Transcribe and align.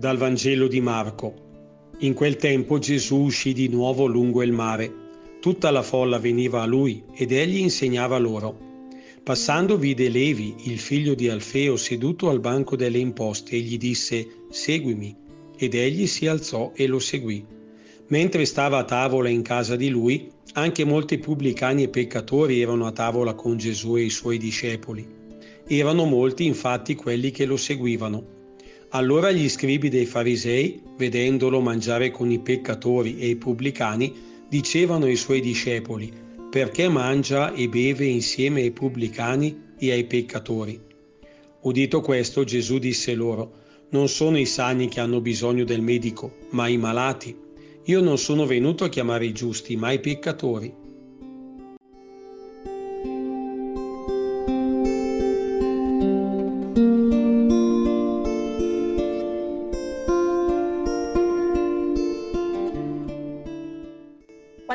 Dal 0.00 0.16
Vangelo 0.16 0.66
di 0.66 0.80
Marco. 0.80 1.34
In 1.98 2.14
quel 2.14 2.36
tempo 2.36 2.78
Gesù 2.78 3.16
uscì 3.16 3.52
di 3.52 3.68
nuovo 3.68 4.06
lungo 4.06 4.42
il 4.42 4.50
mare. 4.50 4.90
Tutta 5.40 5.70
la 5.70 5.82
folla 5.82 6.18
veniva 6.18 6.62
a 6.62 6.64
lui 6.64 7.04
ed 7.14 7.32
egli 7.32 7.58
insegnava 7.58 8.16
loro. 8.16 8.58
Passando 9.22 9.76
vide 9.76 10.08
Levi, 10.08 10.54
il 10.70 10.78
figlio 10.78 11.12
di 11.12 11.28
Alfeo, 11.28 11.76
seduto 11.76 12.30
al 12.30 12.40
banco 12.40 12.76
delle 12.76 12.96
imposte 12.96 13.56
e 13.56 13.58
gli 13.58 13.76
disse 13.76 14.26
Seguimi. 14.48 15.14
Ed 15.58 15.74
egli 15.74 16.06
si 16.06 16.26
alzò 16.26 16.72
e 16.74 16.86
lo 16.86 16.98
seguì. 16.98 17.44
Mentre 18.06 18.46
stava 18.46 18.78
a 18.78 18.84
tavola 18.84 19.28
in 19.28 19.42
casa 19.42 19.76
di 19.76 19.90
lui, 19.90 20.30
anche 20.54 20.82
molti 20.82 21.18
pubblicani 21.18 21.82
e 21.82 21.88
peccatori 21.90 22.62
erano 22.62 22.86
a 22.86 22.92
tavola 22.92 23.34
con 23.34 23.58
Gesù 23.58 23.98
e 23.98 24.04
i 24.04 24.10
suoi 24.10 24.38
discepoli. 24.38 25.06
Erano 25.66 26.06
molti 26.06 26.46
infatti 26.46 26.94
quelli 26.94 27.30
che 27.30 27.44
lo 27.44 27.58
seguivano 27.58 28.38
allora 28.90 29.30
gli 29.30 29.48
scribi 29.48 29.88
dei 29.88 30.06
farisei, 30.06 30.82
vedendolo 30.96 31.60
mangiare 31.60 32.10
con 32.10 32.30
i 32.30 32.40
peccatori 32.40 33.18
e 33.18 33.28
i 33.28 33.36
pubblicani, 33.36 34.12
dicevano 34.48 35.04
ai 35.04 35.14
suoi 35.14 35.40
discepoli, 35.40 36.12
perché 36.50 36.88
mangia 36.88 37.52
e 37.52 37.68
beve 37.68 38.06
insieme 38.06 38.62
ai 38.62 38.72
pubblicani 38.72 39.74
e 39.78 39.92
ai 39.92 40.04
peccatori? 40.04 40.80
Udito 41.62 42.00
questo, 42.00 42.42
Gesù 42.42 42.78
disse 42.78 43.14
loro, 43.14 43.58
non 43.90 44.08
sono 44.08 44.38
i 44.38 44.46
sani 44.46 44.88
che 44.88 44.98
hanno 44.98 45.20
bisogno 45.20 45.64
del 45.64 45.82
medico, 45.82 46.38
ma 46.50 46.66
i 46.66 46.76
malati. 46.76 47.36
Io 47.84 48.00
non 48.00 48.18
sono 48.18 48.44
venuto 48.44 48.84
a 48.84 48.88
chiamare 48.88 49.26
i 49.26 49.32
giusti, 49.32 49.76
ma 49.76 49.92
i 49.92 50.00
peccatori. 50.00 50.72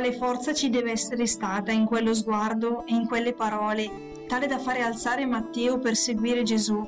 Quale 0.06 0.20
forza 0.20 0.54
ci 0.54 0.70
deve 0.70 0.92
essere 0.92 1.26
stata 1.26 1.72
in 1.72 1.86
quello 1.86 2.14
sguardo 2.14 2.86
e 2.86 2.94
in 2.94 3.08
quelle 3.08 3.34
parole, 3.34 4.12
tale 4.28 4.46
da 4.46 4.60
fare 4.60 4.84
alzare 4.84 5.26
Matteo 5.26 5.80
per 5.80 5.96
seguire 5.96 6.44
Gesù? 6.44 6.88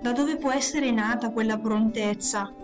Da 0.00 0.12
dove 0.12 0.36
può 0.36 0.52
essere 0.52 0.92
nata 0.92 1.32
quella 1.32 1.58
prontezza? 1.58 2.54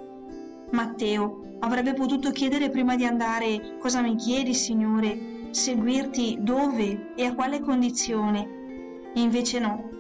Matteo 0.71 1.57
avrebbe 1.59 1.95
potuto 1.95 2.31
chiedere 2.31 2.71
prima 2.71 2.95
di 2.95 3.05
andare 3.05 3.77
cosa 3.81 4.01
mi 4.03 4.15
chiedi, 4.15 4.55
Signore, 4.55 5.49
seguirti 5.51 6.39
dove 6.43 7.15
e 7.17 7.25
a 7.25 7.35
quale 7.35 7.59
condizione. 7.59 9.11
E 9.13 9.21
invece 9.21 9.59
no, 9.59 9.91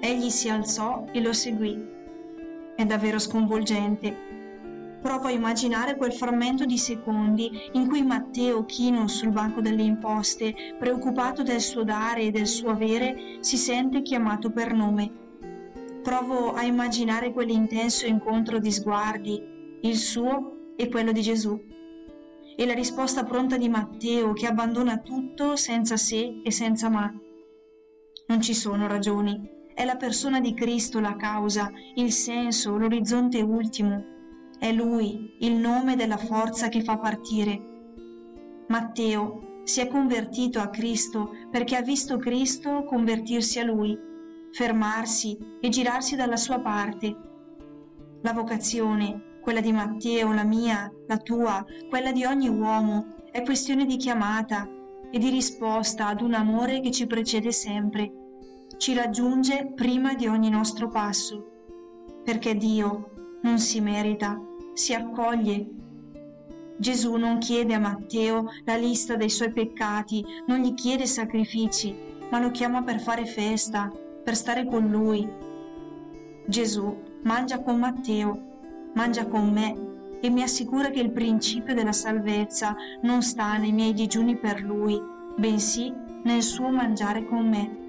egli 0.00 0.28
si 0.28 0.48
alzò 0.48 1.04
e 1.12 1.20
lo 1.20 1.32
seguì. 1.32 1.80
È 2.74 2.84
davvero 2.84 3.20
sconvolgente 3.20 4.47
Provo 5.00 5.28
a 5.28 5.30
immaginare 5.30 5.96
quel 5.96 6.12
frammento 6.12 6.64
di 6.64 6.76
secondi 6.76 7.48
in 7.72 7.86
cui 7.86 8.02
Matteo, 8.02 8.64
chino 8.64 9.06
sul 9.06 9.30
banco 9.30 9.60
delle 9.60 9.84
imposte, 9.84 10.74
preoccupato 10.76 11.44
del 11.44 11.60
suo 11.60 11.84
dare 11.84 12.22
e 12.22 12.30
del 12.32 12.48
suo 12.48 12.70
avere, 12.70 13.38
si 13.40 13.56
sente 13.56 14.02
chiamato 14.02 14.50
per 14.50 14.74
nome. 14.74 15.26
Provo 16.02 16.52
a 16.52 16.64
immaginare 16.64 17.32
quell'intenso 17.32 18.06
incontro 18.06 18.58
di 18.58 18.72
sguardi, 18.72 19.40
il 19.82 19.96
suo 19.96 20.72
e 20.74 20.88
quello 20.88 21.12
di 21.12 21.22
Gesù. 21.22 21.56
E 22.56 22.66
la 22.66 22.74
risposta 22.74 23.22
pronta 23.22 23.56
di 23.56 23.68
Matteo 23.68 24.32
che 24.32 24.48
abbandona 24.48 24.98
tutto 24.98 25.54
senza 25.54 25.96
se 25.96 26.40
e 26.42 26.50
senza 26.50 26.88
ma. 26.88 27.08
Non 28.26 28.40
ci 28.40 28.52
sono 28.52 28.88
ragioni. 28.88 29.48
È 29.72 29.84
la 29.84 29.94
persona 29.94 30.40
di 30.40 30.54
Cristo 30.54 30.98
la 30.98 31.14
causa, 31.14 31.70
il 31.94 32.10
senso, 32.10 32.76
l'orizzonte 32.76 33.40
ultimo 33.42 34.16
è 34.58 34.72
Lui 34.72 35.36
il 35.40 35.54
nome 35.54 35.94
della 35.94 36.16
forza 36.16 36.68
che 36.68 36.82
fa 36.82 36.98
partire. 36.98 37.60
Matteo 38.68 39.62
si 39.62 39.80
è 39.80 39.86
convertito 39.86 40.58
a 40.58 40.68
Cristo 40.68 41.30
perché 41.50 41.76
ha 41.76 41.82
visto 41.82 42.16
Cristo 42.16 42.84
convertirsi 42.84 43.60
a 43.60 43.64
Lui, 43.64 43.96
fermarsi 44.50 45.38
e 45.60 45.68
girarsi 45.68 46.16
dalla 46.16 46.36
sua 46.36 46.60
parte. 46.60 47.16
La 48.22 48.32
vocazione, 48.32 49.38
quella 49.40 49.60
di 49.60 49.72
Matteo, 49.72 50.32
la 50.32 50.44
mia, 50.44 50.90
la 51.06 51.18
tua, 51.18 51.64
quella 51.88 52.10
di 52.10 52.24
ogni 52.24 52.48
uomo, 52.48 53.14
è 53.30 53.42
questione 53.42 53.84
di 53.84 53.96
chiamata 53.96 54.68
e 55.10 55.18
di 55.18 55.30
risposta 55.30 56.08
ad 56.08 56.20
un 56.20 56.34
amore 56.34 56.80
che 56.80 56.90
ci 56.90 57.06
precede 57.06 57.52
sempre, 57.52 58.12
ci 58.76 58.92
raggiunge 58.92 59.72
prima 59.74 60.14
di 60.14 60.26
ogni 60.26 60.50
nostro 60.50 60.88
passo, 60.88 61.46
perché 62.24 62.56
Dio 62.56 63.38
non 63.42 63.58
si 63.58 63.80
merita 63.80 64.47
si 64.78 64.94
accoglie. 64.94 65.66
Gesù 66.76 67.16
non 67.16 67.38
chiede 67.38 67.74
a 67.74 67.80
Matteo 67.80 68.48
la 68.64 68.76
lista 68.76 69.16
dei 69.16 69.28
suoi 69.28 69.52
peccati, 69.52 70.24
non 70.46 70.60
gli 70.60 70.72
chiede 70.74 71.04
sacrifici, 71.04 71.92
ma 72.30 72.38
lo 72.38 72.52
chiama 72.52 72.84
per 72.84 73.00
fare 73.00 73.26
festa, 73.26 73.92
per 74.22 74.36
stare 74.36 74.66
con 74.66 74.88
lui. 74.88 75.28
Gesù 76.46 76.96
mangia 77.24 77.60
con 77.60 77.80
Matteo, 77.80 78.90
mangia 78.94 79.26
con 79.26 79.50
me 79.50 79.86
e 80.20 80.30
mi 80.30 80.42
assicura 80.42 80.90
che 80.90 81.00
il 81.00 81.10
principio 81.10 81.74
della 81.74 81.92
salvezza 81.92 82.76
non 83.02 83.20
sta 83.22 83.56
nei 83.56 83.72
miei 83.72 83.92
digiuni 83.92 84.36
per 84.36 84.62
lui, 84.62 84.96
bensì 85.36 85.92
nel 86.22 86.42
suo 86.42 86.68
mangiare 86.68 87.26
con 87.26 87.48
me. 87.48 87.86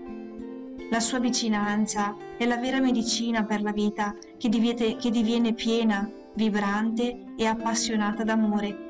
La 0.90 1.00
sua 1.00 1.20
vicinanza 1.20 2.16
è 2.36 2.48
la 2.48 2.58
vera 2.58 2.80
medicina 2.80 3.44
per 3.44 3.62
la 3.62 3.72
vita 3.72 4.16
che 4.38 4.50
diviene, 4.50 4.96
che 4.96 5.12
diviene 5.12 5.54
piena 5.54 6.10
vibrante 6.34 7.34
e 7.38 7.46
appassionata 7.46 8.24
d'amore. 8.24 8.88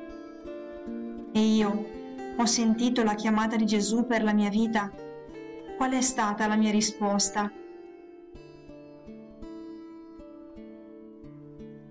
E 1.32 1.40
io 1.40 1.86
ho 2.36 2.46
sentito 2.46 3.02
la 3.02 3.14
chiamata 3.14 3.56
di 3.56 3.66
Gesù 3.66 4.06
per 4.06 4.22
la 4.22 4.32
mia 4.32 4.48
vita. 4.48 4.90
Qual 5.76 5.92
è 5.92 6.00
stata 6.00 6.46
la 6.46 6.56
mia 6.56 6.70
risposta? 6.70 7.50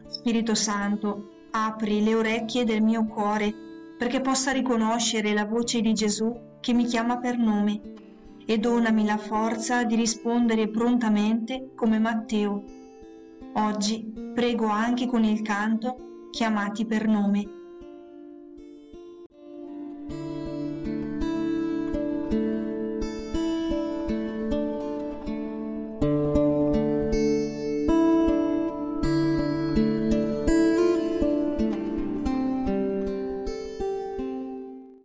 Spirito 0.07 0.55
Santo, 0.55 1.47
apri 1.51 2.03
le 2.03 2.15
orecchie 2.15 2.65
del 2.65 2.81
mio 2.81 3.05
cuore 3.05 3.53
perché 3.97 4.21
possa 4.21 4.51
riconoscere 4.51 5.33
la 5.33 5.45
voce 5.45 5.81
di 5.81 5.93
Gesù 5.93 6.57
che 6.59 6.73
mi 6.73 6.85
chiama 6.85 7.17
per 7.17 7.37
nome 7.37 7.81
e 8.45 8.57
donami 8.57 9.05
la 9.05 9.17
forza 9.17 9.83
di 9.83 9.95
rispondere 9.95 10.69
prontamente 10.69 11.71
come 11.75 11.99
Matteo 11.99 12.63
Oggi 13.53 14.13
prego 14.33 14.67
anche 14.67 15.07
con 15.07 15.23
il 15.23 15.41
canto 15.41 16.27
chiamati 16.29 16.85
per 16.85 17.07
nome. 17.07 17.58